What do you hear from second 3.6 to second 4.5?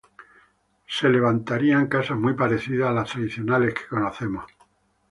que conocemos.